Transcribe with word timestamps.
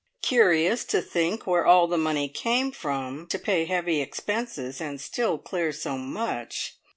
Curious 0.23 0.83
to 0.85 0.99
think 0.99 1.45
where 1.45 1.63
all 1.63 1.85
the 1.85 1.95
money 1.95 2.27
came 2.27 2.71
from 2.71 3.27
to 3.27 3.37
pay 3.37 3.65
heavy 3.65 4.01
expenses, 4.01 4.81
and 4.81 4.99
still 4.99 5.37
clear 5.37 5.71
so 5.71 5.95
much! 5.95 6.77